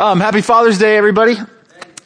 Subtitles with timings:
[0.00, 1.36] Um, happy Father's Day, everybody.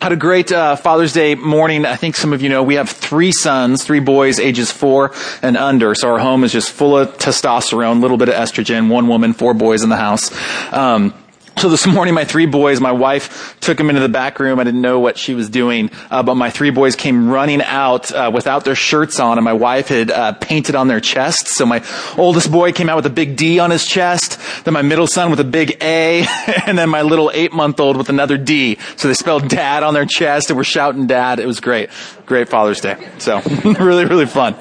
[0.02, 1.86] Had a great uh, Father's Day morning.
[1.86, 5.56] I think some of you know we have three sons, three boys, ages four and
[5.56, 5.94] under.
[5.94, 9.32] So our home is just full of testosterone, a little bit of estrogen, one woman,
[9.32, 10.32] four boys in the house.
[10.72, 11.14] Um,
[11.56, 14.58] so this morning, my three boys, my wife took them into the back room.
[14.58, 18.12] I didn't know what she was doing, uh, but my three boys came running out
[18.12, 21.56] uh, without their shirts on, and my wife had uh, painted on their chests.
[21.56, 21.84] So my
[22.18, 25.30] oldest boy came out with a big D on his chest, then my middle son
[25.30, 26.26] with a big A,
[26.66, 28.76] and then my little eight-month-old with another D.
[28.96, 31.38] So they spelled Dad on their chest, and were shouting Dad.
[31.38, 31.88] It was great,
[32.26, 32.96] great Father's Day.
[33.18, 34.56] So really, really fun.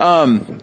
[0.00, 0.60] Um,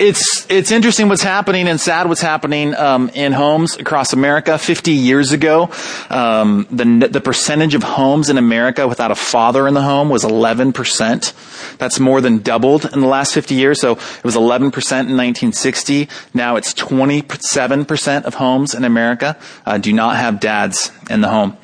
[0.00, 4.56] it's it's interesting what's happening and sad what's happening um, in homes across America.
[4.56, 5.70] Fifty years ago,
[6.08, 10.24] um, the the percentage of homes in America without a father in the home was
[10.24, 11.34] eleven percent.
[11.76, 13.78] That's more than doubled in the last fifty years.
[13.78, 16.08] So it was eleven percent in 1960.
[16.32, 21.20] Now it's twenty seven percent of homes in America uh, do not have dads in
[21.20, 21.58] the home.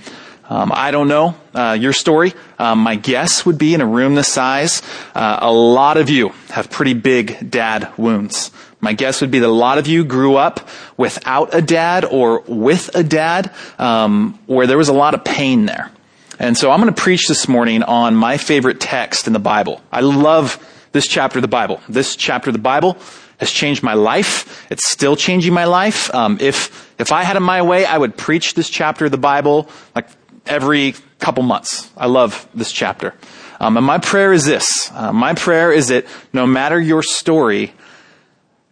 [0.49, 2.33] Um, I don't know uh, your story.
[2.59, 4.83] Um, my guess would be in a room this size,
[5.15, 8.53] uh, a lot of you have pretty big dad wounds.
[8.81, 12.41] My guess would be that a lot of you grew up without a dad or
[12.47, 15.91] with a dad, um, where there was a lot of pain there.
[16.39, 19.81] And so I'm going to preach this morning on my favorite text in the Bible.
[19.91, 21.81] I love this chapter of the Bible.
[21.89, 22.99] This chapter of the Bible
[23.39, 24.67] has changed my life.
[24.71, 26.15] It's still changing my life.
[26.15, 29.19] Um, if if I had it my way, I would preach this chapter of the
[29.19, 30.09] Bible like
[30.47, 31.91] every couple months.
[31.97, 33.15] I love this chapter.
[33.59, 34.91] Um, and my prayer is this.
[34.93, 37.73] Uh, my prayer is that no matter your story,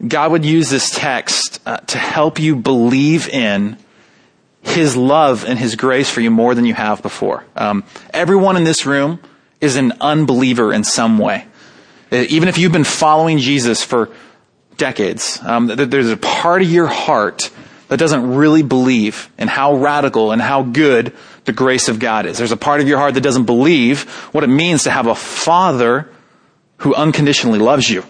[0.07, 3.79] God would use this text uh, to help you believe in
[4.63, 7.45] His love and His grace for you more than you have before.
[7.57, 9.21] Um, everyone in this room
[9.61, 11.47] is an unbeliever in some way.
[12.13, 14.11] Uh, even if you've been following Jesus for
[14.77, 17.51] decades, um, there's a part of your heart
[17.89, 21.15] that doesn't really believe in how radical and how good
[21.45, 22.39] the grace of God is.
[22.39, 25.15] There's a part of your heart that doesn't believe what it means to have a
[25.15, 26.09] father
[26.79, 28.05] who unconditionally loves you.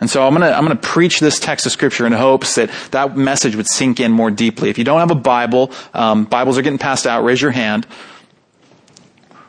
[0.00, 3.16] And so I'm gonna, I'm gonna preach this text of scripture in hopes that that
[3.16, 4.68] message would sink in more deeply.
[4.68, 7.86] If you don't have a Bible, um, Bibles are getting passed out, raise your hand.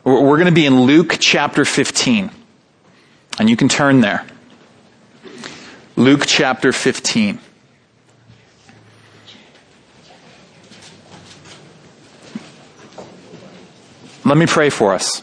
[0.04, 2.30] We're, we're gonna be in Luke chapter 15.
[3.38, 4.24] And you can turn there.
[5.96, 7.38] Luke chapter 15.
[14.26, 15.22] Let me pray for us.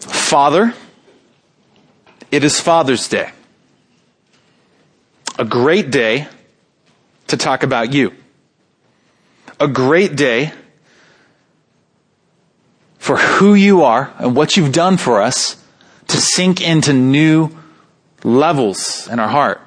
[0.00, 0.74] Father,
[2.32, 3.30] it is Father's Day.
[5.38, 6.26] A great day
[7.28, 8.14] to talk about you.
[9.60, 10.52] A great day
[12.98, 15.62] for who you are and what you've done for us
[16.08, 17.56] to sink into new
[18.24, 19.63] levels in our heart.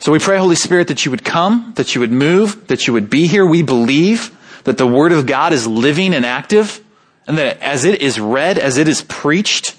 [0.00, 2.92] So we pray, Holy Spirit, that you would come, that you would move, that you
[2.92, 3.44] would be here.
[3.44, 6.82] We believe that the Word of God is living and active,
[7.26, 9.76] and that as it is read, as it is preached,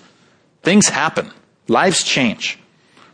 [0.62, 1.32] things happen.
[1.68, 2.60] Lives change.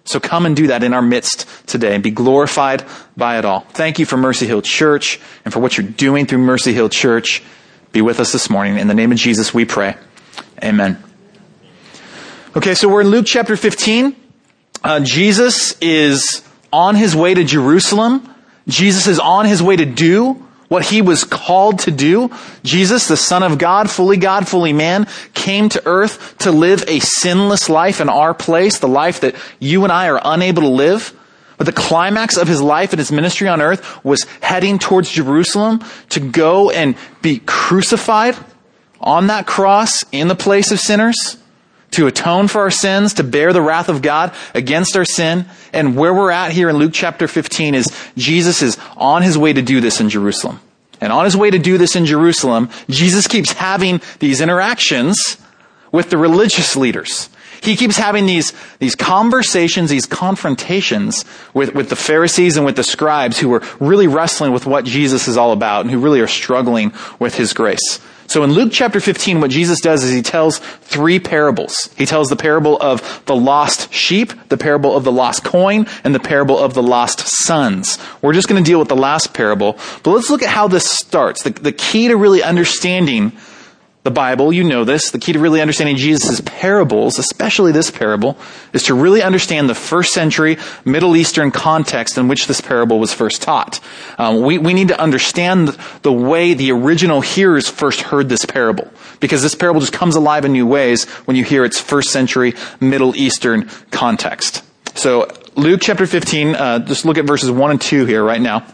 [0.06, 2.86] So come and do that in our midst today and be glorified
[3.18, 3.62] by it all.
[3.62, 7.44] Thank you for Mercy Hill Church and for what you're doing through Mercy Hill Church.
[7.92, 8.78] Be with us this morning.
[8.78, 9.96] In the name of Jesus, we pray.
[10.64, 11.04] Amen.
[12.56, 14.16] Okay, so we're in Luke chapter 15.
[14.84, 16.45] Uh, Jesus is
[16.76, 18.30] on his way to Jerusalem.
[18.68, 20.34] Jesus is on his way to do
[20.68, 22.30] what he was called to do.
[22.64, 27.00] Jesus, the Son of God, fully God, fully man, came to earth to live a
[27.00, 31.18] sinless life in our place, the life that you and I are unable to live.
[31.58, 35.82] But the climax of his life and his ministry on earth was heading towards Jerusalem
[36.10, 38.36] to go and be crucified
[39.00, 41.38] on that cross in the place of sinners
[41.96, 45.46] to atone for our sins, to bear the wrath of God against our sin.
[45.74, 49.54] And where we're at here in Luke chapter 15 is Jesus is on his way
[49.54, 50.60] to do this in Jerusalem.
[51.02, 55.38] And on his way to do this in Jerusalem, Jesus keeps having these interactions
[55.92, 57.30] with the religious leaders.
[57.62, 62.84] He keeps having these, these conversations, these confrontations with, with the Pharisees and with the
[62.84, 66.28] scribes who are really wrestling with what Jesus is all about and who really are
[66.28, 68.00] struggling with his grace.
[68.28, 71.90] So in Luke chapter 15, what Jesus does is he tells three parables.
[71.96, 76.16] He tells the parable of the lost sheep, the parable of the lost coin, and
[76.16, 78.00] the parable of the lost sons.
[78.22, 80.90] We're just going to deal with the last parable, but let's look at how this
[80.90, 81.44] starts.
[81.44, 83.34] The, the key to really understanding
[84.06, 88.38] the Bible, you know this, the key to really understanding Jesus' parables, especially this parable,
[88.72, 93.12] is to really understand the first century Middle Eastern context in which this parable was
[93.12, 93.80] first taught.
[94.20, 95.70] Um, we, we need to understand
[96.04, 98.92] the way the original hearers first heard this parable,
[99.22, 102.54] because this parable just comes alive in new ways when you hear its first century
[102.80, 104.62] Middle Eastern context.
[104.94, 108.68] So, Luke chapter 15, uh, just look at verses 1 and 2 here right now.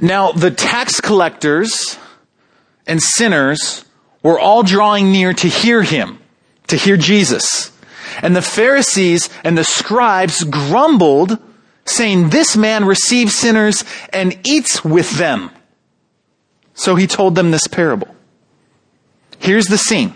[0.00, 1.98] Now, the tax collectors
[2.86, 3.84] and sinners
[4.22, 6.18] were all drawing near to hear him,
[6.68, 7.70] to hear Jesus.
[8.20, 11.38] And the Pharisees and the scribes grumbled,
[11.84, 15.50] saying, This man receives sinners and eats with them.
[16.74, 18.14] So he told them this parable.
[19.38, 20.14] Here's the scene.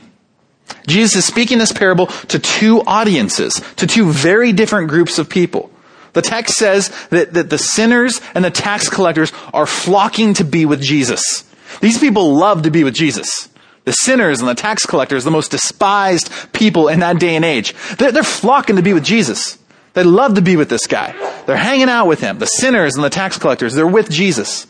[0.86, 5.70] Jesus is speaking this parable to two audiences, to two very different groups of people.
[6.12, 10.64] The text says that, that the sinners and the tax collectors are flocking to be
[10.64, 11.44] with Jesus.
[11.80, 13.48] These people love to be with Jesus.
[13.84, 17.74] The sinners and the tax collectors, the most despised people in that day and age.
[17.98, 19.58] They're, they're flocking to be with Jesus.
[19.94, 21.14] They love to be with this guy.
[21.46, 22.38] They're hanging out with him.
[22.38, 24.66] The sinners and the tax collectors, they're with Jesus.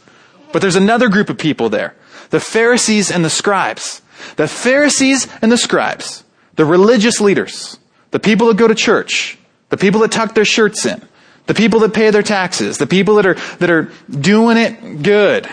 [0.52, 1.94] But there's another group of people there.
[2.30, 4.02] The Pharisees and the scribes.
[4.36, 6.22] The Pharisees and the scribes.
[6.56, 7.78] The religious leaders.
[8.10, 9.38] The people that go to church.
[9.70, 11.02] The people that tuck their shirts in.
[11.46, 12.78] The people that pay their taxes.
[12.78, 15.48] The people that are, that are doing it good.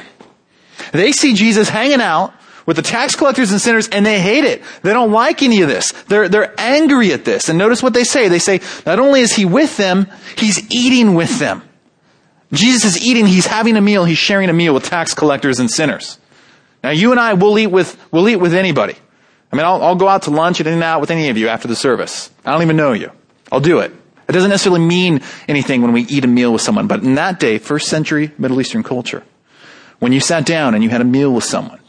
[0.91, 2.33] They see Jesus hanging out
[2.65, 4.63] with the tax collectors and sinners and they hate it.
[4.81, 5.91] They don't like any of this.
[6.07, 7.49] They're, they're angry at this.
[7.49, 8.27] And notice what they say.
[8.27, 10.07] They say, not only is he with them,
[10.37, 11.61] he's eating with them.
[12.51, 15.71] Jesus is eating, he's having a meal, he's sharing a meal with tax collectors and
[15.71, 16.19] sinners.
[16.83, 18.95] Now you and I will eat with, we'll eat with anybody.
[19.51, 21.67] I mean, I'll, I'll go out to lunch and In-N-Out with any of you after
[21.67, 22.29] the service.
[22.45, 23.11] I don't even know you.
[23.51, 23.91] I'll do it.
[24.27, 27.39] It doesn't necessarily mean anything when we eat a meal with someone, but in that
[27.39, 29.23] day, first century Middle Eastern culture,
[29.99, 31.79] when you sat down and you had a meal with someone,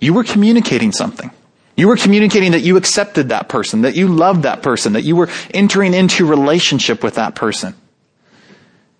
[0.00, 1.30] you were communicating something.
[1.76, 5.16] You were communicating that you accepted that person, that you loved that person, that you
[5.16, 7.74] were entering into relationship with that person.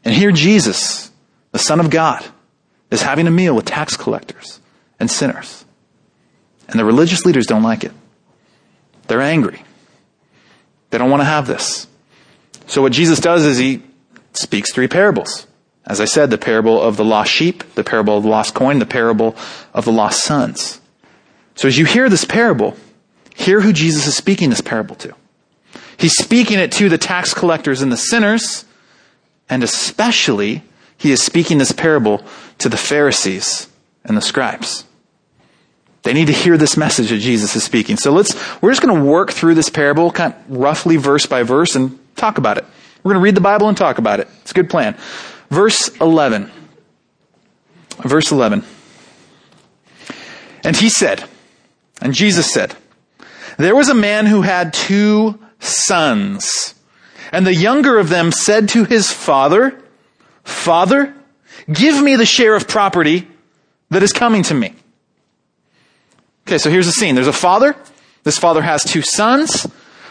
[0.05, 1.11] And here Jesus,
[1.53, 2.25] the Son of God,
[2.91, 4.61] is having a meal with tax collectors
[4.99, 5.65] and sinners.
[6.69, 7.93] And the religious leaders don't like it.
[9.07, 9.63] They're angry.
[10.91, 11.87] They don't want to have this.
[12.67, 13.83] So what Jesus does is he
[14.33, 15.47] speaks three parables.
[15.87, 18.79] As I said, the parable of the lost sheep, the parable of the lost coin,
[18.79, 19.37] the parable
[19.75, 20.81] of the lost sons.
[21.57, 22.77] So as you hear this parable,
[23.35, 25.15] hear who Jesus is speaking this parable to.
[25.97, 28.65] He's speaking it to the tax collectors and the sinners,
[29.49, 30.63] and especially
[30.97, 32.25] he is speaking this parable
[32.59, 33.69] to the Pharisees
[34.05, 34.85] and the scribes.
[36.03, 37.97] They need to hear this message that Jesus is speaking.
[37.97, 41.43] So let's, we're just going to work through this parable, kind of roughly verse by
[41.43, 42.65] verse, and talk about it.
[43.03, 44.29] We're going to read the Bible and talk about it.
[44.43, 44.97] It's a good plan.
[45.51, 46.51] Verse 11.
[47.99, 48.65] Verse 11.
[50.65, 51.25] And he said,
[52.01, 52.75] and Jesus said,
[53.59, 56.75] There was a man who had two sons.
[57.33, 59.81] And the younger of them said to his father,
[60.45, 61.15] Father,
[61.73, 63.29] give me the share of property
[63.91, 64.75] that is coming to me.
[66.47, 67.15] Okay, so here's the scene.
[67.15, 67.75] There's a father.
[68.23, 69.67] This father has two sons.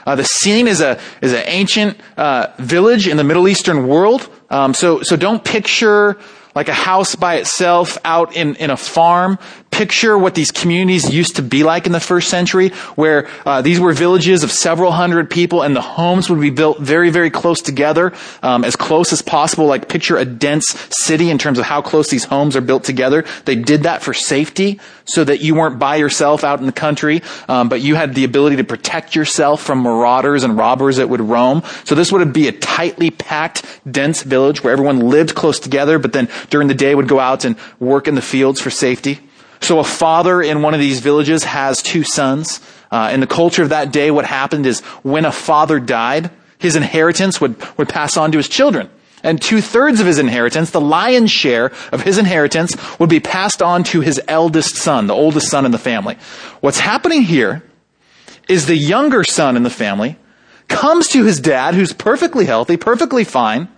[0.06, 4.30] Uh, the scene is a is an ancient uh, village in the Middle Eastern world.
[4.54, 6.16] Um, so so don't picture
[6.54, 9.40] like a house by itself out in, in a farm.
[9.74, 13.80] Picture what these communities used to be like in the first century, where uh, these
[13.80, 17.60] were villages of several hundred people, and the homes would be built very, very close
[17.60, 19.66] together, um, as close as possible.
[19.66, 23.26] Like picture a dense city in terms of how close these homes are built together.
[23.46, 27.24] They did that for safety, so that you weren't by yourself out in the country,
[27.50, 31.20] um, but you had the ability to protect yourself from marauders and robbers that would
[31.22, 31.64] roam.
[31.84, 36.14] So this would be a tightly packed, dense village where everyone lived close together, but
[36.14, 39.20] then during the day would go out and work in the fields for safety.
[39.64, 42.60] So a father in one of these villages has two sons.
[42.92, 46.30] Uh, in the culture of that day, what happened is when a father died,
[46.60, 48.90] his inheritance would, would pass on to his children.
[49.24, 53.62] And two thirds of his inheritance, the lion's share of his inheritance, would be passed
[53.62, 56.18] on to his eldest son, the oldest son in the family.
[56.60, 57.64] What's happening here
[58.50, 60.18] is the younger son in the family
[60.68, 63.70] comes to his dad, who's perfectly healthy, perfectly fine,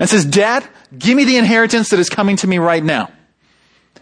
[0.00, 0.66] and says, Dad,
[0.98, 3.12] give me the inheritance that is coming to me right now.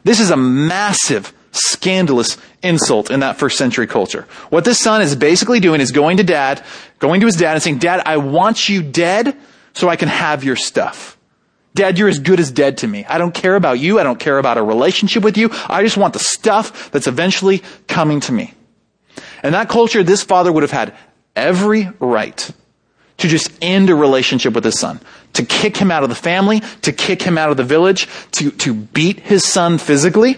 [0.07, 4.29] This is a massive, scandalous insult in that first century culture.
[4.51, 6.63] What this son is basically doing is going to dad,
[7.01, 9.37] going to his dad and saying, Dad, I want you dead
[9.73, 11.19] so I can have your stuff.
[11.75, 13.05] Dad, you're as good as dead to me.
[13.05, 13.99] I don't care about you.
[13.99, 15.51] I don't care about a relationship with you.
[15.67, 18.55] I just want the stuff that's eventually coming to me.
[19.43, 20.95] In that culture, this father would have had
[21.35, 22.49] every right
[23.19, 25.01] to just end a relationship with his son,
[25.33, 28.51] to kick him out of the family, to kick him out of the village, to,
[28.51, 30.37] to beat his son physically.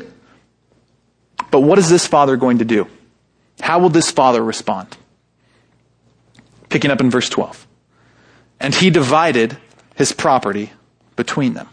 [1.50, 2.87] But what is this father going to do?
[3.61, 4.97] How will this father respond?
[6.68, 7.66] Picking up in verse 12.
[8.61, 9.56] And he divided
[9.97, 10.73] his property
[11.16, 11.68] between them.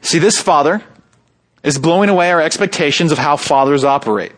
[0.00, 0.82] See, this father
[1.62, 4.32] is blowing away our expectations of how fathers operate.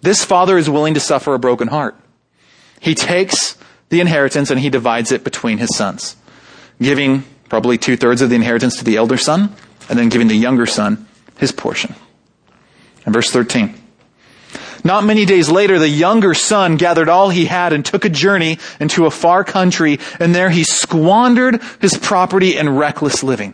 [0.00, 1.96] This father is willing to suffer a broken heart.
[2.80, 3.56] He takes
[3.92, 6.16] the inheritance and he divides it between his sons,
[6.80, 9.54] giving probably two thirds of the inheritance to the elder son
[9.90, 11.06] and then giving the younger son
[11.36, 11.94] his portion.
[13.04, 13.74] And verse 13.
[14.82, 18.58] Not many days later, the younger son gathered all he had and took a journey
[18.80, 23.52] into a far country, and there he squandered his property in reckless living.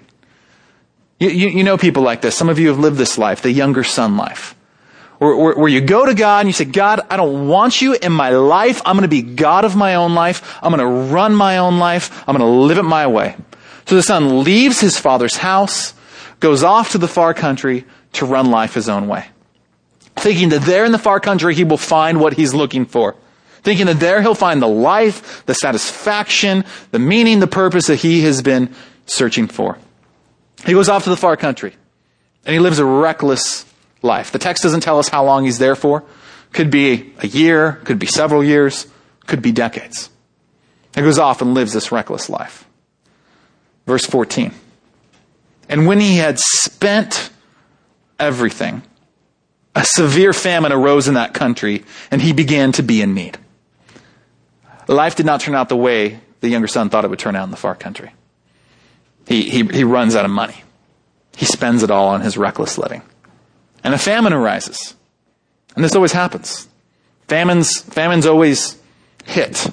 [1.19, 2.37] You, you, you know people like this.
[2.37, 4.55] Some of you have lived this life, the younger son life.
[5.19, 7.95] Where, where, where, you go to God and you say, God, I don't want you
[7.95, 8.81] in my life.
[8.87, 10.59] I'm going to be God of my own life.
[10.63, 12.23] I'm going to run my own life.
[12.29, 13.37] I'm going to live it my way.
[13.87, 15.93] So the son leaves his father's house,
[16.39, 19.27] goes off to the far country to run life his own way
[20.19, 23.17] thinking that there in the far country he will find what he's looking for.
[23.63, 28.23] Thinking that there he'll find the life, the satisfaction, the meaning, the purpose that he
[28.23, 28.75] has been
[29.07, 29.79] searching for.
[30.65, 31.75] He goes off to the far country
[32.45, 33.65] and he lives a reckless
[34.03, 34.33] life.
[34.33, 36.05] The text doesn't tell us how long he's there for.
[36.53, 38.87] Could be a year, could be several years,
[39.27, 40.11] could be decades.
[40.95, 42.67] He goes off and lives this reckless life.
[43.87, 44.53] Verse 14.
[45.69, 47.31] And when he had spent
[48.19, 48.83] everything,
[49.75, 53.39] a severe famine arose in that country, and he began to be in need.
[54.89, 57.45] Life did not turn out the way the younger son thought it would turn out
[57.45, 58.13] in the far country.
[59.27, 60.65] He, he, he runs out of money.
[61.37, 63.03] He spends it all on his reckless living.
[63.89, 64.95] And a famine arises.
[65.75, 66.69] And this always happens.
[67.27, 68.77] Famines, famines always
[69.25, 69.67] hit.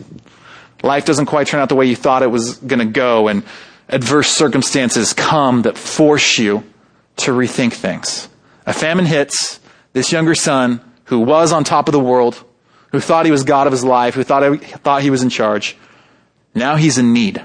[0.83, 3.43] Life doesn't quite turn out the way you thought it was going to go, and
[3.89, 6.63] adverse circumstances come that force you
[7.17, 8.29] to rethink things.
[8.65, 9.59] A famine hits,
[9.91, 12.41] this younger son who was on top of the world,
[12.93, 15.75] who thought he was God of his life, who thought, thought he was in charge,
[16.53, 17.43] now he's in need.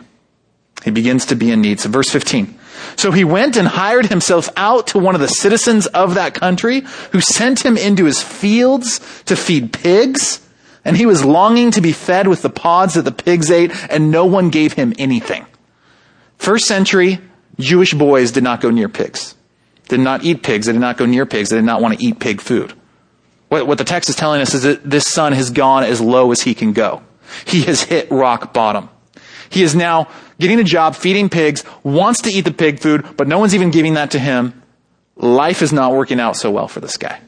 [0.84, 1.80] He begins to be in need.
[1.80, 2.59] So verse 15.
[2.96, 6.82] So he went and hired himself out to one of the citizens of that country
[7.12, 10.46] who sent him into his fields to feed pigs.
[10.84, 14.10] And he was longing to be fed with the pods that the pigs ate and
[14.10, 15.46] no one gave him anything.
[16.38, 17.20] First century
[17.58, 19.34] Jewish boys did not go near pigs
[19.90, 20.66] did not eat pigs.
[20.66, 21.50] They did not go near pigs.
[21.50, 22.72] They did not want to eat pig food.
[23.48, 26.30] What, what the text is telling us is that this son has gone as low
[26.30, 27.02] as he can go.
[27.44, 28.88] He has hit rock bottom.
[29.50, 30.08] He is now
[30.40, 33.70] getting a job feeding pigs, wants to eat the pig food, but no one's even
[33.70, 34.60] giving that to him.
[35.16, 37.20] Life is not working out so well for this guy.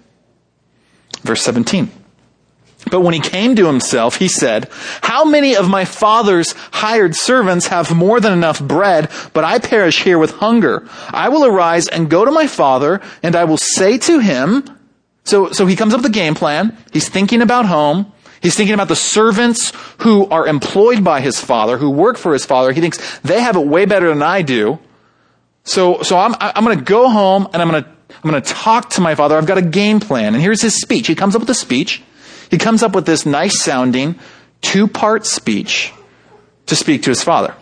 [1.22, 1.90] Verse 17.
[2.90, 4.68] But when he came to himself, he said,
[5.02, 10.02] How many of my father's hired servants have more than enough bread, but I perish
[10.02, 10.88] here with hunger?
[11.10, 14.64] I will arise and go to my father, and I will say to him,
[15.24, 16.76] so, so he comes up with a game plan.
[16.92, 18.12] He's thinking about home.
[18.42, 22.44] He's thinking about the servants who are employed by his father, who work for his
[22.44, 22.72] father.
[22.72, 24.80] He thinks they have it way better than I do.
[25.62, 28.52] So, so I'm, I'm going to go home and I'm going to, I'm going to
[28.52, 29.36] talk to my father.
[29.36, 30.34] I've got a game plan.
[30.34, 31.06] And here's his speech.
[31.06, 32.02] He comes up with a speech.
[32.50, 34.18] He comes up with this nice sounding
[34.60, 35.92] two part speech
[36.66, 37.54] to speak to his father.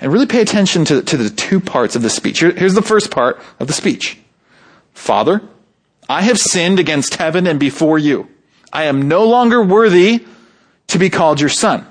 [0.00, 2.40] And really pay attention to, to the two parts of the speech.
[2.40, 4.18] Here, here's the first part of the speech.
[4.92, 5.40] Father,
[6.10, 8.28] I have sinned against heaven and before you.
[8.74, 10.26] I am no longer worthy
[10.88, 11.86] to be called your son.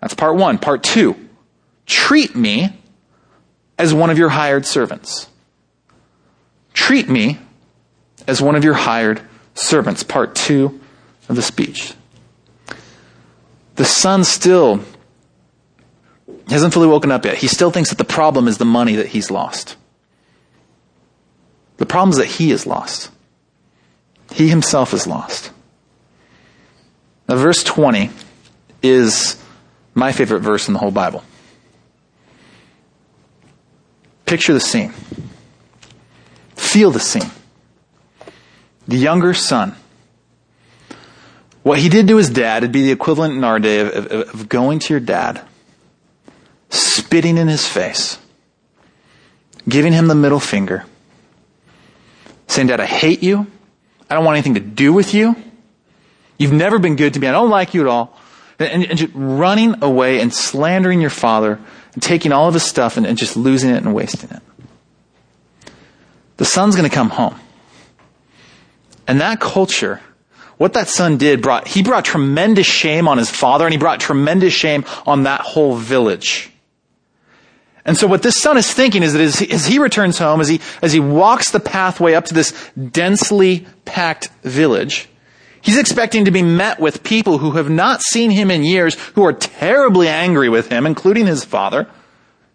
[0.00, 0.58] That's part one.
[0.58, 1.16] Part two.
[1.86, 2.78] Treat me
[3.78, 5.28] as one of your hired servants.
[6.74, 7.38] Treat me
[8.28, 9.22] as one of your hired
[9.54, 10.02] servants.
[10.02, 10.78] Part two
[11.30, 11.94] of the speech.
[13.76, 14.80] The son still
[16.48, 17.38] hasn't fully woken up yet.
[17.38, 19.76] He still thinks that the problem is the money that he's lost.
[21.78, 23.10] The problem is that he is lost.
[24.32, 25.50] He himself is lost.
[27.28, 28.10] Now, verse 20
[28.82, 29.42] is
[29.94, 31.22] my favorite verse in the whole Bible.
[34.26, 34.92] Picture the scene.
[36.56, 37.30] Feel the scene.
[38.88, 39.76] The younger son
[41.62, 44.34] what he did to his dad would be the equivalent in our day of, of,
[44.34, 45.40] of going to your dad,
[46.70, 48.18] spitting in his face,
[49.68, 50.84] giving him the middle finger,
[52.48, 53.46] saying, Dad, I hate you.
[54.10, 55.36] I don't want anything to do with you.
[56.42, 57.26] You've never been good to me.
[57.26, 58.18] I don't like you at all.
[58.58, 61.58] And, and just running away and slandering your father
[61.94, 64.42] and taking all of his stuff and, and just losing it and wasting it.
[66.36, 67.38] The son's going to come home.
[69.06, 70.00] And that culture
[70.62, 73.98] what that son did brought, he brought tremendous shame on his father and he brought
[73.98, 76.52] tremendous shame on that whole village.
[77.84, 80.40] And so what this son is thinking is that as he, as he returns home,
[80.40, 85.08] as he, as he walks the pathway up to this densely packed village,
[85.62, 89.24] he's expecting to be met with people who have not seen him in years, who
[89.24, 91.88] are terribly angry with him, including his father.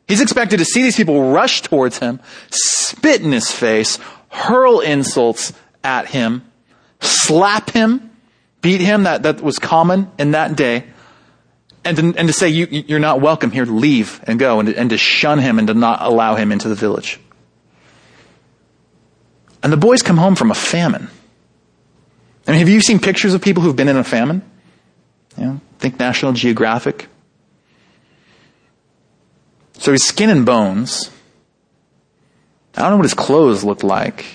[0.07, 3.97] He's expected to see these people rush towards him, spit in his face,
[4.29, 6.45] hurl insults at him,
[7.01, 8.11] slap him,
[8.61, 10.85] beat him, that, that was common in that day,
[11.83, 14.89] and to, and to say, you, you're not welcome here, leave and go, and, and
[14.89, 17.19] to shun him and to not allow him into the village.
[19.63, 21.09] And the boys come home from a famine.
[22.47, 24.41] I mean, have you seen pictures of people who've been in a famine?
[25.37, 27.07] You know, think National Geographic.
[29.73, 31.11] So he's skin and bones.
[32.75, 34.25] I don't know what his clothes looked like.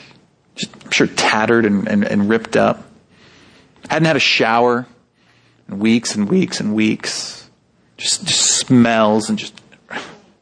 [0.57, 2.85] Just, I'm sure tattered and, and, and ripped up.
[3.89, 4.87] Hadn't had a shower
[5.69, 7.49] in weeks and weeks and weeks.
[7.97, 9.61] Just, just smells and just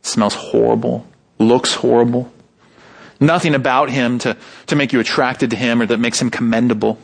[0.02, 1.06] smells horrible.
[1.38, 2.32] Looks horrible.
[3.20, 4.36] Nothing about him to,
[4.66, 6.98] to make you attracted to him or that makes him commendable.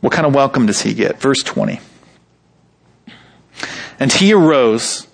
[0.00, 1.20] What kind of welcome does he get?
[1.20, 1.80] Verse 20.
[3.98, 5.06] And he arose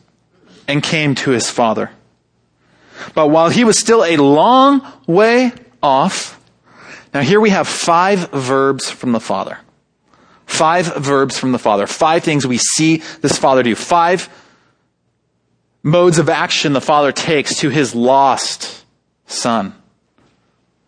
[0.69, 1.90] and came to his father.
[3.14, 5.52] But while he was still a long way
[5.83, 6.40] off,
[7.12, 9.59] now here we have five verbs from the father.
[10.47, 11.87] Five verbs from the father.
[11.87, 13.75] Five things we see this father do.
[13.75, 14.28] Five
[15.83, 18.85] modes of action the father takes to his lost
[19.26, 19.75] son.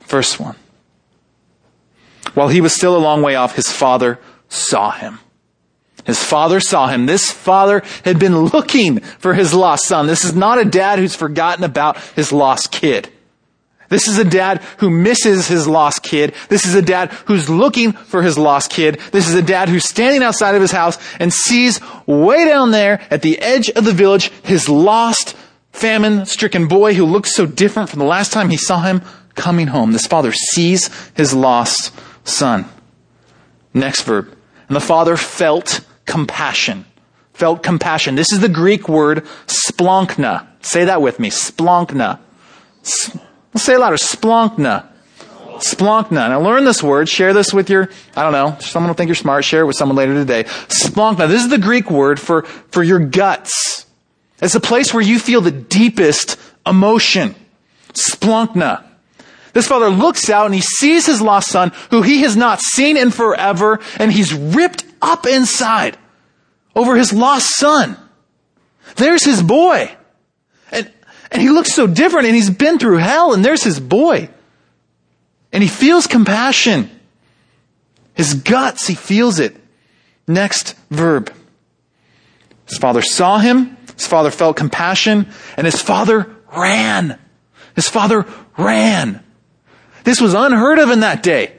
[0.00, 0.56] First one.
[2.34, 4.18] While he was still a long way off, his father
[4.48, 5.18] saw him.
[6.04, 7.04] His father saw him.
[7.04, 10.06] This father had been looking for his lost son.
[10.06, 13.10] This is not a dad who's forgotten about his lost kid.
[13.90, 16.34] This is a dad who misses his lost kid.
[16.48, 19.00] This is a dad who's looking for his lost kid.
[19.12, 23.06] This is a dad who's standing outside of his house and sees way down there
[23.10, 25.36] at the edge of the village his lost,
[25.72, 29.02] famine stricken boy who looks so different from the last time he saw him
[29.34, 29.92] coming home.
[29.92, 31.92] This father sees his lost
[32.28, 32.66] son.
[33.74, 34.34] Next verb.
[34.68, 36.84] And the father felt compassion.
[37.32, 38.16] Felt compassion.
[38.16, 40.46] This is the Greek word splanchna.
[40.60, 41.30] Say that with me.
[41.30, 42.18] Splanchna.
[42.82, 43.96] Say it louder.
[43.96, 44.86] Splanchna.
[45.58, 46.28] Splanchna.
[46.28, 47.08] Now learn this word.
[47.08, 49.44] Share this with your, I don't know, someone will think you're smart.
[49.44, 50.44] Share it with someone later today.
[50.44, 51.28] Splanchna.
[51.28, 53.86] This is the Greek word for, for your guts.
[54.40, 57.34] It's a place where you feel the deepest emotion.
[57.92, 58.84] Splanchna.
[59.58, 62.96] This father looks out and he sees his lost son, who he has not seen
[62.96, 65.98] in forever, and he's ripped up inside
[66.76, 67.96] over his lost son.
[68.94, 69.90] There's his boy.
[70.70, 70.88] And,
[71.32, 74.28] and he looks so different and he's been through hell and there's his boy.
[75.52, 76.88] And he feels compassion.
[78.14, 79.56] His guts, he feels it.
[80.28, 81.34] Next verb.
[82.68, 83.76] His father saw him.
[83.96, 87.18] His father felt compassion and his father ran.
[87.74, 88.24] His father
[88.56, 89.24] ran.
[90.08, 91.52] This was unheard of in that day.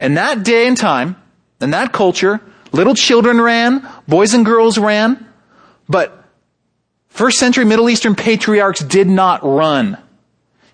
[0.00, 1.16] In that day and time,
[1.60, 2.40] in that culture,
[2.72, 5.28] little children ran, boys and girls ran,
[5.86, 6.24] but
[7.08, 9.98] first century Middle Eastern patriarchs did not run.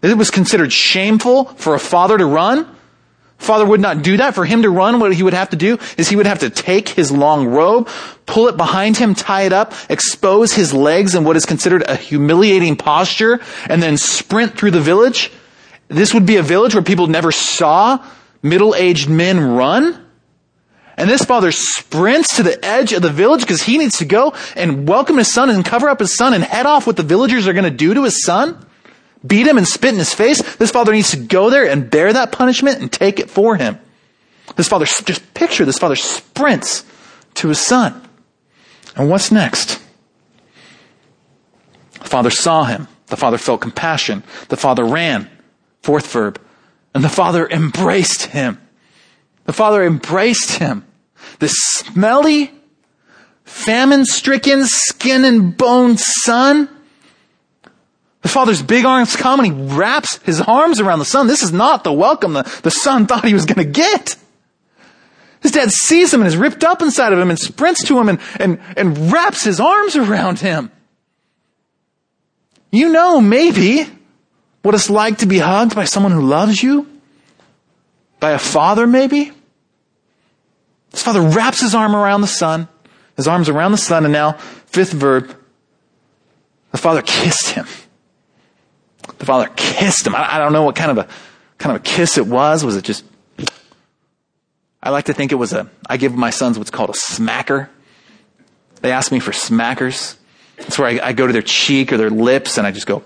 [0.03, 2.73] It was considered shameful for a father to run.
[3.39, 4.37] Father would not do that.
[4.37, 6.51] For him to run, what he would have to do is he would have to
[6.51, 7.89] take his long robe,
[8.25, 11.97] pull it behind him, tie it up, expose his legs in what is considered a
[11.97, 15.33] humiliating posture, and then sprint through the village.
[15.89, 18.05] This would be a village where people never saw
[18.43, 20.05] middle-aged men run.
[20.97, 24.35] And this father sprints to the edge of the village because he needs to go
[24.57, 27.47] and welcome his son and cover up his son and head off what the villagers
[27.47, 28.67] are going to do to his son.
[29.27, 30.43] Beat him and spit in his face.
[30.57, 33.79] This father needs to go there and bear that punishment and take it for him.
[34.57, 36.85] This father, just picture this father sprints
[37.35, 38.01] to his son.
[38.97, 39.81] And what's next?
[42.01, 42.89] The father saw him.
[43.07, 44.25] The father felt compassion.
[44.49, 45.31] The father ran.
[45.83, 46.41] Fourth verb.
[46.95, 48.61] And the father embraced him.
[49.45, 50.85] The father embraced him.
[51.39, 52.53] The smelly,
[53.45, 56.69] famine stricken, skin and bone son.
[58.23, 61.27] The father's big arms come and he wraps his arms around the son.
[61.27, 64.17] This is not the welcome the, the son thought he was going to get.
[65.41, 68.09] His dad sees him and is ripped up inside of him and sprints to him
[68.09, 70.71] and, and, and wraps his arms around him.
[72.71, 73.87] You know, maybe,
[74.63, 76.87] what it's like to be hugged by someone who loves you?
[78.21, 79.33] By a father, maybe?
[80.91, 82.69] His father wraps his arm around the son,
[83.17, 85.35] his arms around the son, and now, fifth verb,
[86.73, 87.67] the father kissed him.
[89.19, 90.15] The father kissed him.
[90.15, 91.09] I, I don't know what kind of a,
[91.59, 92.65] kind of a kiss it was.
[92.65, 93.05] Was it just,
[94.83, 97.69] I like to think it was a, I give my sons what's called a smacker.
[98.81, 100.17] They ask me for smackers.
[100.57, 103.03] That's where I, I go to their cheek or their lips and I just go,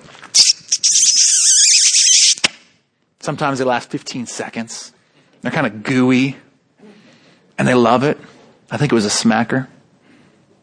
[3.22, 4.92] Sometimes they last 15 seconds.
[5.40, 6.36] They're kind of gooey
[7.56, 8.18] and they love it.
[8.68, 9.68] I think it was a smacker.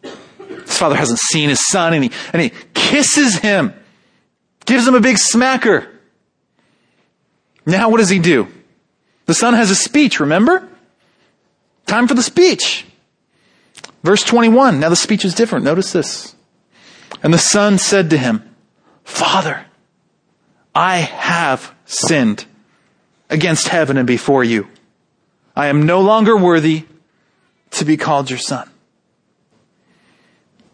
[0.03, 3.73] His father hasn't seen his son and he, and he kisses him,
[4.65, 5.87] gives him a big smacker.
[7.65, 8.49] Now what does he do?
[9.25, 10.67] The son has a speech, remember?
[11.85, 12.85] Time for the speech.
[14.03, 14.81] Verse 21.
[14.81, 15.63] Now the speech is different.
[15.63, 16.35] Notice this.
[17.23, 18.53] And the son said to him,
[19.05, 19.65] Father,
[20.75, 22.45] I have sinned
[23.29, 24.67] against heaven and before you.
[25.55, 26.85] I am no longer worthy
[27.71, 28.69] to be called your son.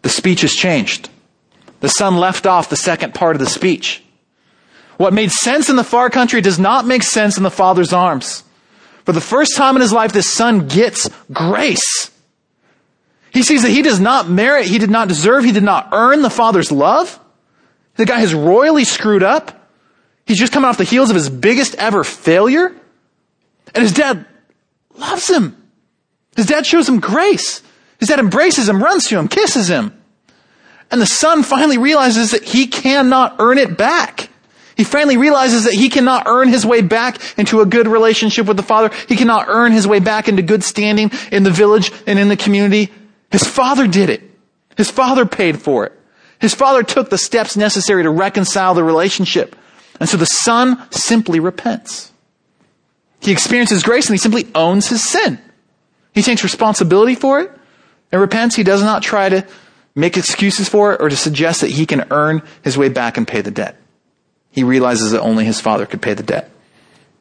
[0.02, 1.10] The speech has changed.
[1.80, 4.02] The son left off the second part of the speech.
[4.96, 8.44] What made sense in the far country does not make sense in the father's arms.
[9.04, 12.10] For the first time in his life, this son gets grace.
[13.32, 16.22] He sees that he does not merit, he did not deserve, he did not earn
[16.22, 17.20] the father's love.
[17.96, 19.65] The guy has royally screwed up.
[20.26, 22.74] He's just coming off the heels of his biggest ever failure.
[23.74, 24.26] And his dad
[24.96, 25.56] loves him.
[26.36, 27.62] His dad shows him grace.
[27.98, 29.92] His dad embraces him, runs to him, kisses him.
[30.90, 34.28] And the son finally realizes that he cannot earn it back.
[34.76, 38.58] He finally realizes that he cannot earn his way back into a good relationship with
[38.58, 38.94] the father.
[39.08, 42.36] He cannot earn his way back into good standing in the village and in the
[42.36, 42.92] community.
[43.30, 44.22] His father did it.
[44.76, 45.92] His father paid for it.
[46.38, 49.56] His father took the steps necessary to reconcile the relationship.
[50.00, 52.12] And so the son simply repents.
[53.20, 55.40] He experiences grace and he simply owns his sin.
[56.12, 57.50] He takes responsibility for it
[58.12, 58.56] and repents.
[58.56, 59.46] He does not try to
[59.94, 63.26] make excuses for it or to suggest that he can earn his way back and
[63.26, 63.76] pay the debt.
[64.50, 66.50] He realizes that only his father could pay the debt.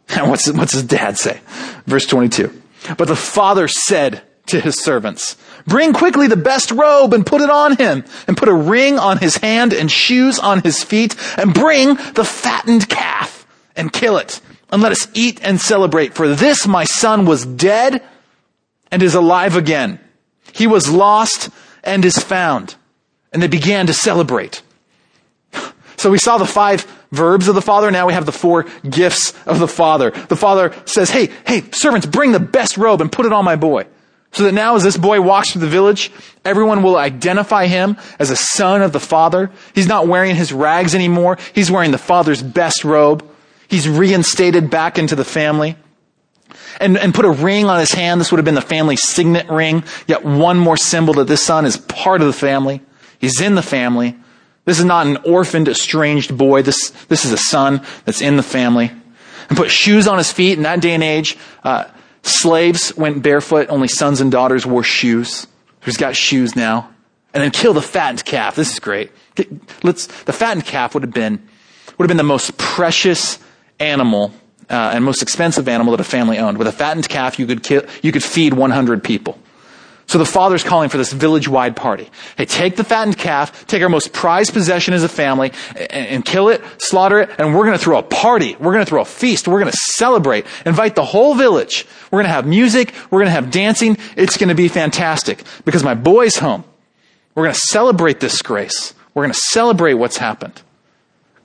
[0.09, 1.39] And what's, what's his dad say?
[1.85, 2.61] Verse 22.
[2.97, 7.49] But the father said to his servants, bring quickly the best robe and put it
[7.49, 11.53] on him and put a ring on his hand and shoes on his feet and
[11.53, 16.13] bring the fattened calf and kill it and let us eat and celebrate.
[16.13, 18.03] For this my son was dead
[18.91, 19.99] and is alive again.
[20.53, 21.49] He was lost
[21.84, 22.75] and is found.
[23.34, 24.62] And they began to celebrate.
[25.97, 27.89] So we saw the five verbs of the Father.
[27.91, 30.12] Now we have the four gifts of the Father.
[30.12, 33.55] The Father says, Hey, hey, servants, bring the best robe and put it on my
[33.55, 33.86] boy.
[34.36, 36.12] So that now as this boy walks through the village,
[36.43, 39.50] everyone will identify him as a son of the Father.
[39.74, 41.38] He's not wearing his rags anymore.
[41.54, 43.26] He's wearing the Father's best robe.
[43.69, 45.78] He's reinstated back into the family.
[46.82, 48.19] And, and put a ring on his hand.
[48.19, 49.86] This would have been the family signet ring.
[50.06, 52.82] Yet one more symbol that this son is part of the family.
[53.19, 54.17] He's in the family.
[54.65, 56.62] This is not an orphaned, estranged boy.
[56.62, 58.91] This, this is a son that's in the family.
[59.48, 60.58] And put shoes on his feet.
[60.58, 61.86] In that day and age, uh,
[62.25, 63.67] slaves went barefoot.
[63.69, 65.47] Only sons and daughters wore shoes.
[65.83, 66.89] He's got shoes now.
[67.33, 68.55] And then kill the fattened calf.
[68.55, 69.11] This is great.
[69.83, 71.47] Let's, the fattened calf would have been,
[71.97, 73.39] would have been the most precious
[73.79, 74.33] animal
[74.69, 76.57] uh, and most expensive animal that a family owned.
[76.57, 79.38] With a fattened calf, you could kill, you could feed 100 people.
[80.08, 82.10] So the father's calling for this village-wide party.
[82.38, 86.26] Hey, take the fattened calf, take our most prized possession as a family, and, and
[86.26, 88.56] kill it, slaughter it, and we're gonna throw a party.
[88.60, 89.48] We're gonna throw a feast.
[89.48, 90.46] We're gonna celebrate.
[90.65, 91.88] Invite the whole village.
[92.12, 92.94] We're gonna have music.
[93.10, 93.98] We're gonna have dancing.
[94.15, 95.44] It's gonna be fantastic.
[95.65, 96.63] Because my boy's home.
[97.34, 98.94] We're gonna celebrate this grace.
[99.13, 100.62] We're gonna celebrate what's happened.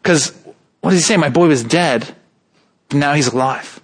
[0.02, 0.32] Because,
[0.80, 1.16] what does he say?
[1.16, 2.14] My boy was dead,
[2.88, 3.80] but now he's alive.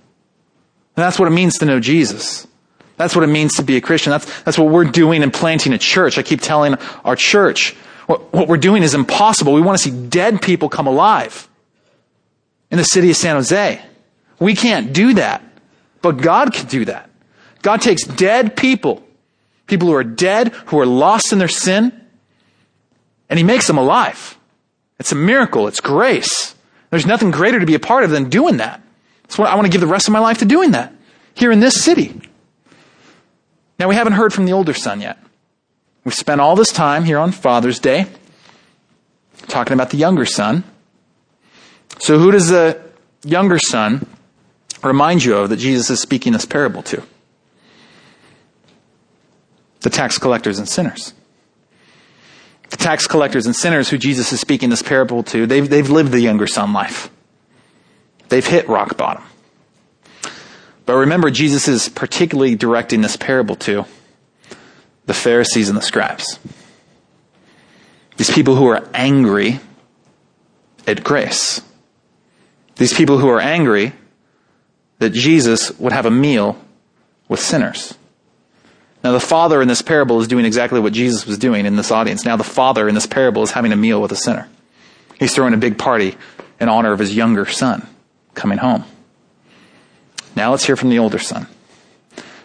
[0.97, 2.47] And that's what it means to know Jesus.
[2.97, 4.11] That's what it means to be a Christian.
[4.11, 6.19] That's, that's what we're doing in planting a church.
[6.19, 7.75] I keep telling our church,
[8.07, 9.53] what, what we're doing is impossible.
[9.53, 11.49] We want to see dead people come alive
[12.71, 13.83] in the city of San Jose.
[14.39, 15.43] We can't do that,
[16.03, 17.11] but God can do that.
[17.63, 19.03] God takes dead people,
[19.67, 21.93] people who are dead, who are lost in their sin,
[23.29, 24.39] and He makes them alive.
[24.99, 25.69] It's a miracle.
[25.69, 26.55] It's grace.
[26.91, 28.81] There's nothing greater to be a part of than doing that.
[29.23, 30.95] That's what I want to give the rest of my life to doing that
[31.35, 32.21] here in this city.
[33.79, 35.19] Now, we haven't heard from the older son yet.
[36.05, 38.07] We've spent all this time here on Father's Day
[39.49, 40.65] talking about the younger son.
[41.99, 42.81] So, who does the
[43.25, 44.07] younger son
[44.83, 47.03] remind you of that Jesus is speaking this parable to?
[49.81, 51.13] The tax collectors and sinners.
[52.71, 56.13] The tax collectors and sinners who Jesus is speaking this parable to, they've, they've lived
[56.13, 57.11] the younger son life.
[58.29, 59.23] They've hit rock bottom.
[60.87, 63.85] But remember, Jesus is particularly directing this parable to
[65.07, 66.39] the Pharisees and the scribes.
[68.17, 69.61] These people who are angry
[70.87, 71.61] at grace.
[72.77, 73.93] These people who are angry
[74.99, 76.57] that Jesus would have a meal
[77.29, 77.95] with sinners.
[79.03, 81.91] Now, the father in this parable is doing exactly what Jesus was doing in this
[81.91, 82.25] audience.
[82.25, 84.49] Now, the father in this parable is having a meal with a sinner.
[85.19, 86.17] He's throwing a big party
[86.61, 87.87] in honor of his younger son
[88.35, 88.85] coming home.
[90.37, 91.47] Now let's hear from the older son.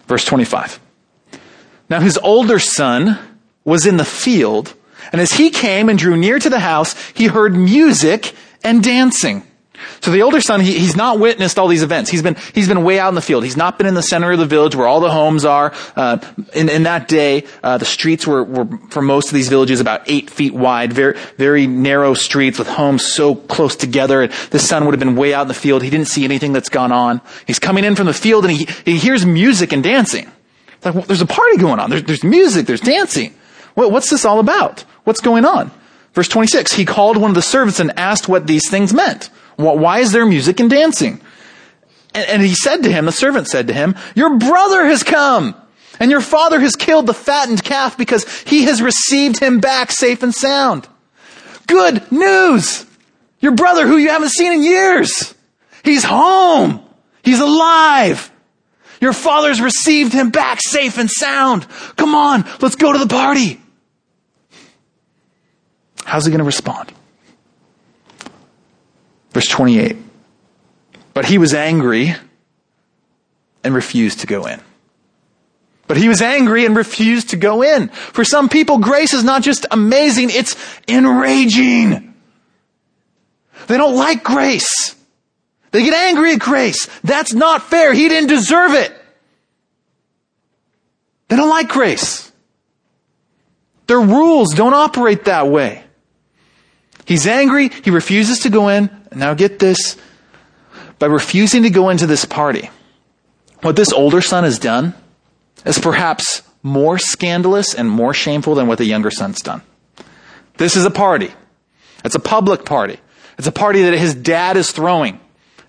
[0.08, 0.80] Verse 25.
[1.89, 3.19] Now his older son
[3.65, 4.73] was in the field,
[5.12, 9.43] and as he came and drew near to the house, he heard music and dancing.
[10.02, 12.10] So the older son, he, he's not witnessed all these events.
[12.10, 13.44] He's been, he's been way out in the field.
[13.44, 15.74] He's not been in the center of the village where all the homes are.
[15.96, 16.17] Uh,
[16.54, 20.02] in, in that day, uh, the streets were, were, for most of these villages, about
[20.08, 24.24] eight feet wide, very, very narrow streets with homes so close together.
[24.24, 25.84] And the son would have been way out in the field.
[25.84, 27.22] He didn't see anything that's gone on.
[27.46, 30.32] He's coming in from the field and he, he hears music and dancing.
[30.78, 31.89] It's Like, well, there's a party going on.
[31.89, 32.65] There's, there's music.
[32.65, 33.36] There's dancing.
[33.76, 34.82] What, what's this all about?
[35.04, 35.72] What's going on?
[36.13, 39.30] Verse 26, he called one of the servants and asked what these things meant.
[39.55, 41.21] Why is there music and dancing?
[42.13, 45.55] And, he said to him, the servant said to him, your brother has come
[45.99, 50.21] and your father has killed the fattened calf because he has received him back safe
[50.23, 50.87] and sound.
[51.67, 52.85] Good news!
[53.39, 55.33] Your brother who you haven't seen in years.
[55.83, 56.83] He's home.
[57.23, 58.31] He's alive.
[58.99, 61.67] Your father's received him back safe and sound.
[61.95, 63.59] Come on, let's go to the party.
[66.03, 66.91] How's he going to respond?
[69.32, 69.98] Verse 28.
[71.13, 72.15] But he was angry
[73.63, 74.62] and refused to go in.
[75.88, 77.89] But he was angry and refused to go in.
[77.89, 80.56] For some people, grace is not just amazing, it's
[80.88, 82.13] enraging.
[83.67, 84.96] They don't like grace.
[85.72, 86.88] They get angry at grace.
[87.04, 87.94] That's not fair.
[87.94, 88.94] He didn't deserve it.
[91.28, 92.32] They don't like grace.
[93.88, 95.84] Their rules don't operate that way.
[97.06, 97.70] He's angry.
[97.70, 98.89] He refuses to go in.
[99.13, 99.97] Now get this.
[101.00, 102.69] By refusing to go into this party,
[103.62, 104.93] what this older son has done
[105.65, 109.62] is perhaps more scandalous and more shameful than what the younger son's done.
[110.58, 111.32] This is a party.
[112.06, 113.00] It's a public party.
[113.38, 115.19] It's a party that his dad is throwing.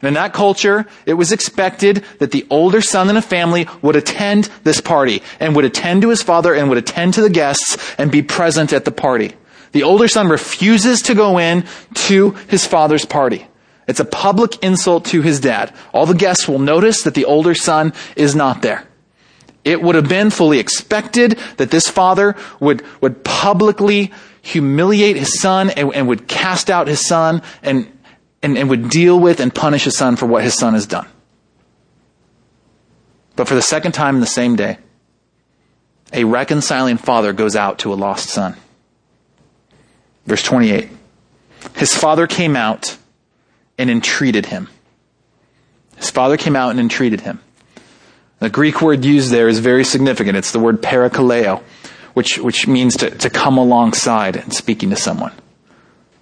[0.03, 3.97] And in that culture, it was expected that the older son in a family would
[3.97, 7.95] attend this party and would attend to his father and would attend to the guests
[7.97, 9.33] and be present at the party.
[9.73, 13.47] The older son refuses to go in to his father's party.
[13.89, 15.75] It's a public insult to his dad.
[15.93, 18.87] All the guests will notice that the older son is not there.
[19.65, 25.71] It would have been fully expected that this father would, would publicly humiliate his son
[25.71, 27.91] and, and would cast out his son and,
[28.43, 31.07] and, and would deal with and punish his son for what his son has done.
[33.37, 34.79] But for the second time in the same day,
[36.13, 38.57] a reconciling father goes out to a lost son.
[40.27, 40.89] Verse 28.
[41.77, 42.97] His father came out
[43.79, 44.69] and entreated him.
[45.97, 47.41] His father came out and entreated him.
[48.41, 50.37] The Greek word used there is very significant.
[50.37, 51.63] It's the word parakaleo,
[52.15, 55.33] which, which means to, to come alongside and speaking to someone.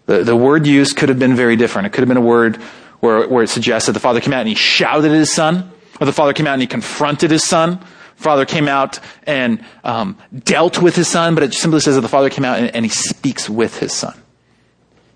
[0.07, 1.87] The, the word used could have been very different.
[1.87, 2.57] It could have been a word
[3.01, 5.71] where, where it suggests that the father came out and he shouted at his son,
[6.07, 7.79] the father came out and he confronted his son,
[8.17, 12.09] father came out and um, dealt with his son, but it simply says that the
[12.09, 14.21] father came out and, and he speaks with his son.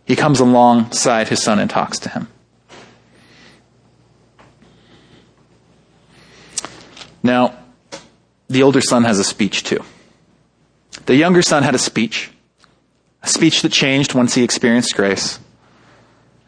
[0.06, 2.28] He comes alongside his son and talks to him.
[7.22, 7.54] Now,
[8.48, 9.82] the older son has a speech too.
[11.06, 12.30] The younger son had a speech,
[13.22, 15.38] a speech that changed once he experienced grace.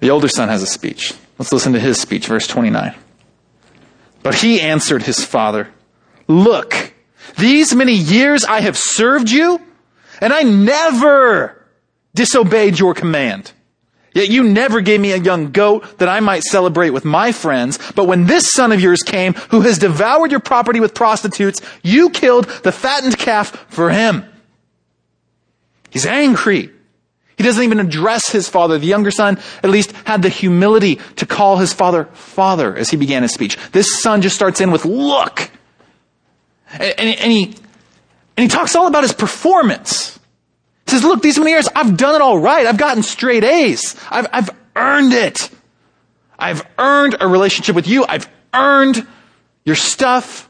[0.00, 1.14] The older son has a speech.
[1.38, 2.94] Let's listen to his speech, verse 29.
[4.26, 5.68] But he answered his father,
[6.26, 6.92] Look,
[7.38, 9.60] these many years I have served you,
[10.20, 11.64] and I never
[12.12, 13.52] disobeyed your command.
[14.14, 17.78] Yet you never gave me a young goat that I might celebrate with my friends.
[17.92, 22.10] But when this son of yours came, who has devoured your property with prostitutes, you
[22.10, 24.24] killed the fattened calf for him.
[25.90, 26.72] He's angry.
[27.36, 28.78] He doesn't even address his father.
[28.78, 32.96] The younger son at least had the humility to call his father father as he
[32.96, 33.58] began his speech.
[33.72, 35.50] This son just starts in with, look,
[36.72, 37.44] and, and, he,
[38.36, 40.18] and he talks all about his performance.
[40.86, 42.66] He says, look, these many years, I've done it all right.
[42.66, 43.96] I've gotten straight A's.
[44.10, 45.50] I've, I've earned it.
[46.38, 48.04] I've earned a relationship with you.
[48.08, 49.06] I've earned
[49.64, 50.48] your stuff.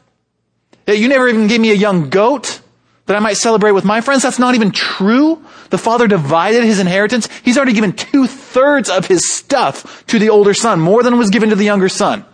[0.87, 2.61] You never even gave me a young goat
[3.07, 4.23] that I might celebrate with my friends.
[4.23, 5.43] That's not even true.
[5.69, 7.27] The father divided his inheritance.
[7.43, 11.29] He's already given two thirds of his stuff to the older son, more than was
[11.29, 12.25] given to the younger son.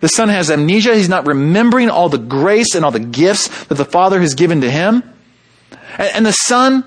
[0.00, 0.94] The son has amnesia.
[0.94, 4.60] He's not remembering all the grace and all the gifts that the father has given
[4.60, 5.02] to him.
[5.98, 6.84] And, the son,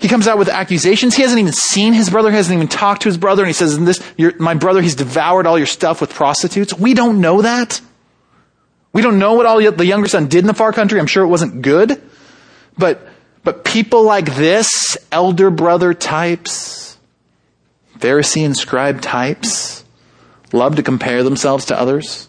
[0.00, 1.14] he comes out with accusations.
[1.14, 3.52] He hasn't even seen his brother, he hasn't even talked to his brother, and he
[3.52, 4.02] says, this,
[4.38, 6.74] my brother, he's devoured all your stuff with prostitutes.
[6.74, 7.80] We don't know that.
[8.92, 10.98] We don't know what all the younger son did in the far country.
[10.98, 12.02] I'm sure it wasn't good.
[12.76, 13.06] But,
[13.42, 16.98] but people like this, elder brother types,
[17.98, 19.84] Pharisee and scribe types,
[20.52, 22.28] love to compare themselves to others,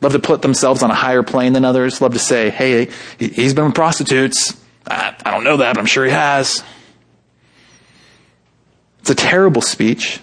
[0.00, 3.54] love to put themselves on a higher plane than others, love to say, hey, he's
[3.54, 4.56] been with prostitutes.
[4.86, 6.62] I, I don't know that, but I'm sure he has.
[9.00, 10.20] It's a terrible speech.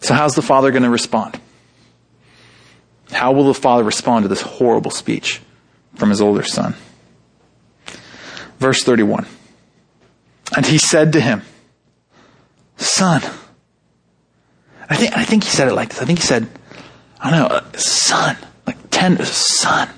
[0.00, 1.40] So how's the father going to respond?
[3.10, 5.40] How will the father respond to this horrible speech
[5.94, 6.74] from his older son?
[8.58, 9.26] Verse 31.
[10.56, 11.42] And he said to him,
[12.76, 13.22] Son.
[14.88, 16.00] I think, I think he said it like this.
[16.00, 16.48] I think he said,
[17.20, 19.88] I don't know, uh, son, like tender, son,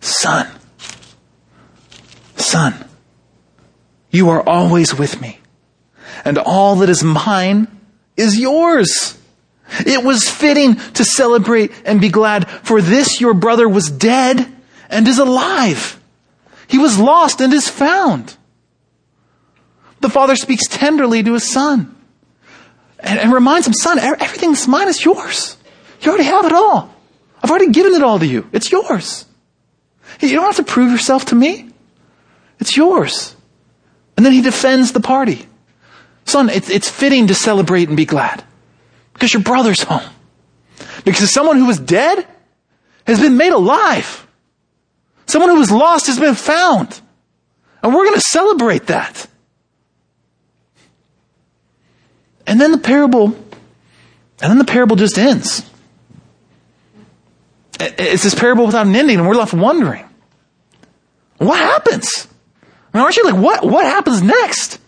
[0.00, 0.48] son,
[2.34, 2.74] son.
[4.10, 5.38] You are always with me,
[6.24, 7.68] and all that is mine
[8.16, 9.18] is yours.
[9.84, 14.46] It was fitting to celebrate and be glad, for this your brother was dead
[14.88, 16.00] and is alive.
[16.68, 18.36] He was lost and is found.
[20.00, 21.94] The father speaks tenderly to his son
[22.98, 25.56] and, and reminds him, son, everything's mine is yours.
[26.00, 26.94] You already have it all.
[27.42, 28.48] I've already given it all to you.
[28.52, 29.24] It's yours.
[30.20, 31.70] You don't have to prove yourself to me.
[32.58, 33.34] It's yours.
[34.16, 35.46] And then he defends the party.
[36.24, 38.42] Son, it's, it's fitting to celebrate and be glad.
[39.12, 40.10] Because your brother's home.
[41.04, 42.26] Because someone who was dead
[43.06, 44.25] has been made alive.
[45.26, 47.00] Someone who was lost has been found.
[47.82, 49.26] And we're going to celebrate that.
[52.46, 55.68] And then the parable, and then the parable just ends.
[57.78, 60.04] It's this parable without an ending, and we're left wondering,
[61.38, 62.28] what happens?
[62.92, 64.78] I mean, aren't you like, what, what happens next?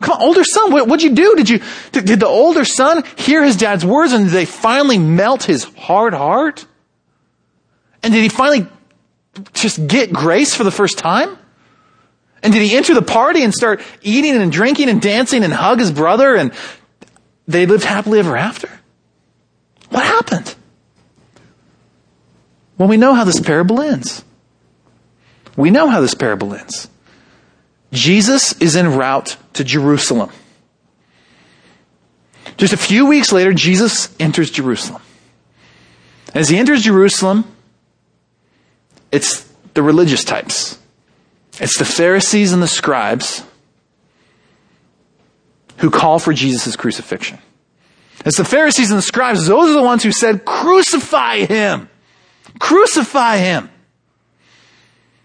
[0.00, 1.34] Come on, older son, what, what'd you do?
[1.36, 1.60] Did you,
[1.92, 5.64] did, did the older son hear his dad's words and did they finally melt his
[5.64, 6.66] hard heart?
[8.02, 8.66] And did he finally
[9.52, 11.36] just get grace for the first time?
[12.42, 15.80] And did he enter the party and start eating and drinking and dancing and hug
[15.80, 16.52] his brother and
[17.46, 18.68] they lived happily ever after?
[19.90, 20.54] What happened?
[22.76, 24.24] Well, we know how this parable ends.
[25.56, 26.88] We know how this parable ends.
[27.92, 30.30] Jesus is en route to Jerusalem.
[32.56, 35.02] Just a few weeks later, Jesus enters Jerusalem.
[36.34, 37.44] As he enters Jerusalem,
[39.10, 39.42] it's
[39.74, 40.78] the religious types.
[41.60, 43.42] It's the Pharisees and the scribes
[45.78, 47.38] who call for Jesus' crucifixion.
[48.24, 49.46] It's the Pharisees and the scribes.
[49.46, 51.88] Those are the ones who said, crucify him.
[52.58, 53.70] Crucify him.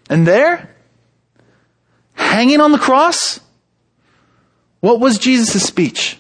[0.09, 0.69] And there,
[2.13, 3.39] hanging on the cross,
[4.79, 6.17] what was Jesus' speech?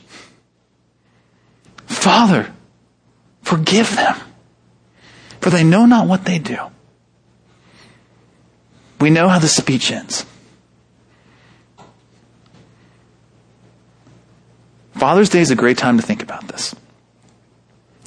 [1.85, 2.51] Father,
[3.43, 4.17] forgive them,
[5.41, 6.57] for they know not what they do.
[9.03, 10.25] We know how the speech ends.
[14.93, 16.73] Father's Day is a great time to think about this.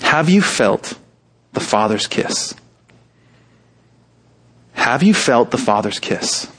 [0.00, 0.98] Have you felt
[1.52, 2.54] the Father's kiss?
[4.72, 6.50] Have you felt the Father's kiss?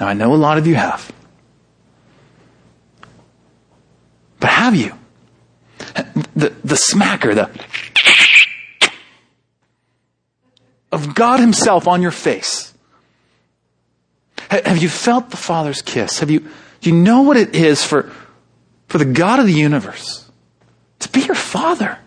[0.00, 1.12] Now, I know a lot of you have.
[4.40, 4.98] But have you?
[6.34, 7.48] The, the smacker, the
[10.90, 12.71] of God Himself on your face.
[14.52, 16.18] Have you felt the Father's kiss?
[16.18, 18.12] Have you, do you know what it is for,
[18.88, 20.30] for the God of the universe
[21.00, 21.98] to be your Father?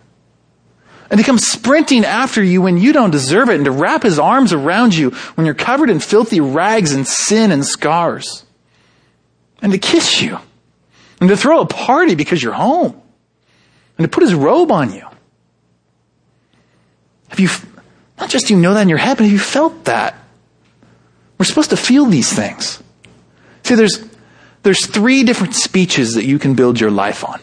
[1.10, 4.18] and to come sprinting after you when you don't deserve it and to wrap his
[4.18, 8.44] arms around you when you're covered in filthy rags and sin and scars
[9.62, 10.38] and to kiss you
[11.20, 13.00] and to throw a party because you're home
[13.96, 15.06] and to put his robe on you.
[17.28, 17.48] Have you,
[18.18, 20.16] not just you know that in your head, but have you felt that?
[21.38, 22.82] We're supposed to feel these things.
[23.62, 24.04] See, there's,
[24.62, 27.40] there's three different speeches that you can build your life on.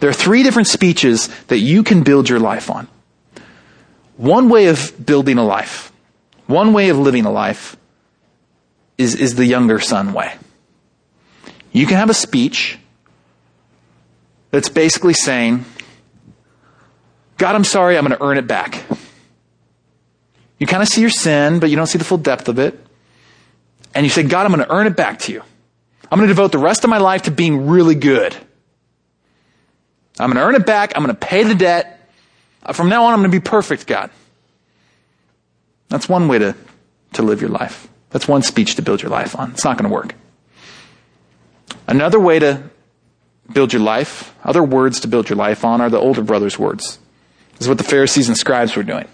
[0.00, 2.88] There are three different speeches that you can build your life on.
[4.16, 5.92] One way of building a life,
[6.46, 7.76] one way of living a life
[8.98, 10.34] is, is the younger son way.
[11.72, 12.78] You can have a speech
[14.50, 15.64] that's basically saying,
[17.38, 18.84] God, I'm sorry, I'm going to earn it back.
[20.60, 22.78] You kind of see your sin, but you don't see the full depth of it.
[23.94, 25.42] And you say, God, I'm going to earn it back to you.
[26.10, 28.36] I'm going to devote the rest of my life to being really good.
[30.18, 30.92] I'm going to earn it back.
[30.94, 32.12] I'm going to pay the debt.
[32.62, 34.10] Uh, from now on, I'm going to be perfect, God.
[35.88, 36.54] That's one way to,
[37.14, 37.88] to live your life.
[38.10, 39.52] That's one speech to build your life on.
[39.52, 40.14] It's not going to work.
[41.86, 42.62] Another way to
[43.52, 46.98] build your life, other words to build your life on, are the older brother's words.
[47.52, 49.08] This is what the Pharisees and scribes were doing.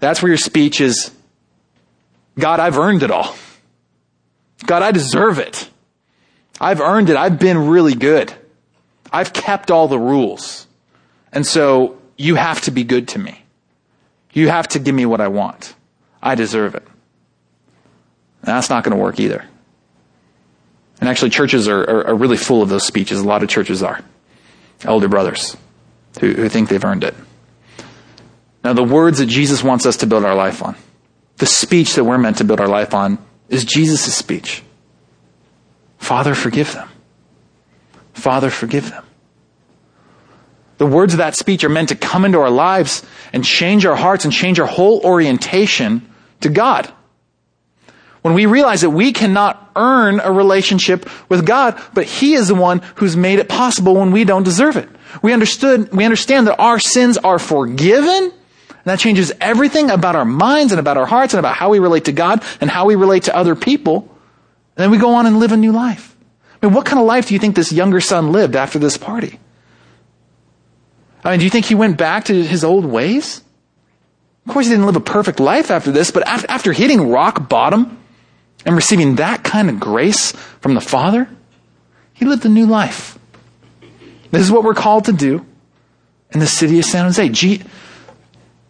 [0.00, 1.10] That's where your speech is
[2.38, 3.34] God, I've earned it all.
[4.64, 5.68] God, I deserve it.
[6.60, 7.16] I've earned it.
[7.16, 8.32] I've been really good.
[9.12, 10.66] I've kept all the rules.
[11.32, 13.42] And so you have to be good to me.
[14.32, 15.74] You have to give me what I want.
[16.22, 16.82] I deserve it.
[18.42, 19.44] And that's not going to work either.
[21.00, 23.20] And actually, churches are, are, are, really full of those speeches.
[23.20, 24.00] A lot of churches are.
[24.82, 25.56] elder brothers
[26.20, 27.14] who, who think they've earned it.
[28.68, 30.76] Now, the words that Jesus wants us to build our life on,
[31.38, 33.16] the speech that we're meant to build our life on,
[33.48, 34.62] is Jesus' speech.
[35.96, 36.86] Father, forgive them.
[38.12, 39.06] Father, forgive them.
[40.76, 43.02] The words of that speech are meant to come into our lives
[43.32, 46.06] and change our hearts and change our whole orientation
[46.42, 46.92] to God.
[48.20, 52.54] When we realize that we cannot earn a relationship with God, but He is the
[52.54, 54.90] one who's made it possible when we don't deserve it.
[55.22, 58.34] We understood, we understand that our sins are forgiven,
[58.88, 62.04] that changes everything about our minds and about our hearts and about how we relate
[62.06, 64.08] to God and how we relate to other people.
[64.76, 66.16] And then we go on and live a new life.
[66.60, 68.96] I mean, what kind of life do you think this younger son lived after this
[68.96, 69.38] party?
[71.24, 73.42] I mean, do you think he went back to his old ways?
[74.46, 77.98] Of course, he didn't live a perfect life after this, but after hitting rock bottom
[78.64, 81.28] and receiving that kind of grace from the Father,
[82.14, 83.18] he lived a new life.
[84.30, 85.44] This is what we're called to do
[86.30, 87.28] in the city of San Jose.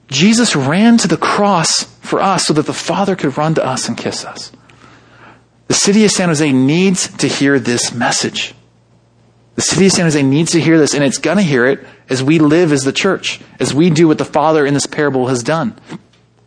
[0.09, 3.89] Jesus ran to the cross for us so that the Father could run to us
[3.89, 4.51] and kiss us.
[5.69, 8.55] The city of San Jose needs to hear this message.
[9.55, 11.87] The city of San Jose needs to hear this, and it's going to hear it
[12.09, 15.27] as we live as the church, as we do what the Father in this parable
[15.27, 15.79] has done.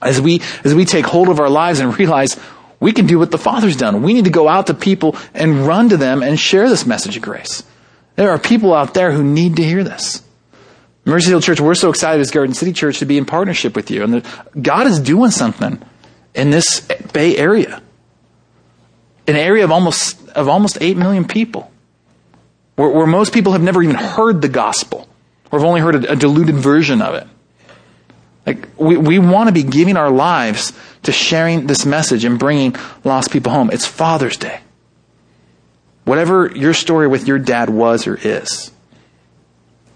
[0.01, 2.39] As we, as we take hold of our lives and realize
[2.80, 4.01] we can do what the Father's done.
[4.01, 7.16] We need to go out to people and run to them and share this message
[7.16, 7.64] of grace.
[8.16, 10.24] There are people out there who need to hear this.
[11.04, 13.89] Mercy Hill Church, we're so excited as Garden City Church to be in partnership with
[13.89, 14.04] you.
[14.04, 15.82] And the, God is doing something
[16.36, 16.82] in this
[17.12, 17.82] Bay Area.
[19.28, 21.72] An area of almost, of almost 8 million people
[22.76, 25.08] where, where most people have never even heard the gospel,
[25.52, 27.28] or have only heard a, a diluted version of it.
[28.45, 30.74] Like, we, we want to be giving our lives
[31.04, 33.70] to sharing this message and bringing lost people home.
[33.72, 34.62] It's Father's Day.
[36.06, 38.71] Whatever your story with your dad was or is,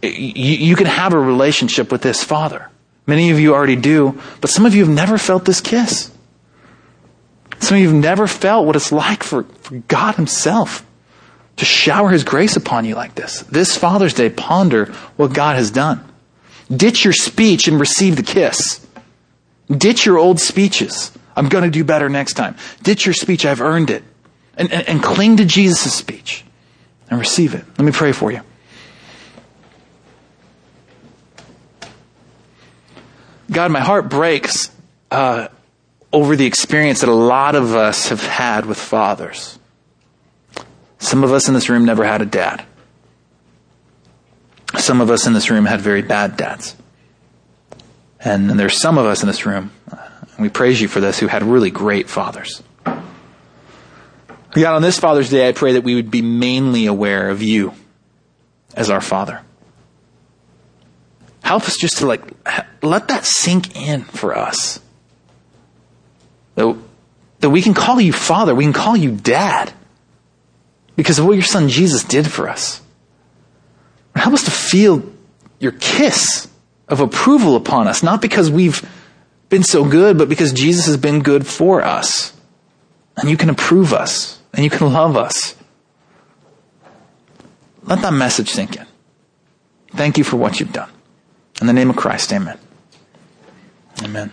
[0.05, 2.69] you, you can have a relationship with this Father.
[3.07, 6.11] Many of you already do, but some of you have never felt this kiss.
[7.59, 10.85] Some of you have never felt what it's like for, for God Himself
[11.57, 13.41] to shower His grace upon you like this.
[13.43, 14.87] This Father's Day, ponder
[15.17, 16.03] what God has done.
[16.69, 18.85] Ditch your speech and receive the kiss.
[19.69, 21.11] Ditch your old speeches.
[21.35, 22.55] I'm going to do better next time.
[22.81, 23.45] Ditch your speech.
[23.45, 24.03] I've earned it.
[24.57, 26.43] And, and, and cling to Jesus' speech
[27.09, 27.65] and receive it.
[27.77, 28.41] Let me pray for you.
[33.51, 34.71] God, my heart breaks
[35.11, 35.49] uh,
[36.11, 39.59] over the experience that a lot of us have had with fathers.
[40.97, 42.65] Some of us in this room never had a dad.
[44.77, 46.75] Some of us in this room had very bad dads.
[48.19, 51.19] And, and there's some of us in this room, and we praise you for this,
[51.19, 52.63] who had really great fathers.
[52.83, 57.73] God, on this Father's Day, I pray that we would be mainly aware of you
[58.73, 59.41] as our Father.
[61.45, 62.23] Help us just to like,
[62.81, 64.79] let that sink in for us.
[66.55, 66.75] That,
[67.41, 69.71] that we can call you Father, we can call you Dad
[70.95, 72.81] because of what your son Jesus did for us.
[74.15, 75.03] Help us to feel
[75.59, 76.47] your kiss
[76.87, 78.83] of approval upon us, not because we've
[79.49, 82.33] been so good, but because Jesus has been good for us.
[83.17, 85.55] And you can approve us, and you can love us.
[87.83, 88.87] Let that message sink in.
[89.91, 90.89] Thank you for what you've done.
[91.61, 92.59] In the name of Christ, amen.
[94.03, 94.31] Amen.